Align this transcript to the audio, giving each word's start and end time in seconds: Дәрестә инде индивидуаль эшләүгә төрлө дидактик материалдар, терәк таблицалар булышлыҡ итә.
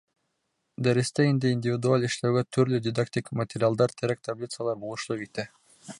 Дәрестә 0.87 1.25
инде 1.31 1.51
индивидуаль 1.55 2.07
эшләүгә 2.09 2.43
төрлө 2.57 2.81
дидактик 2.89 3.31
материалдар, 3.43 3.95
терәк 4.01 4.27
таблицалар 4.31 4.85
булышлыҡ 4.87 5.27
итә. 5.31 5.51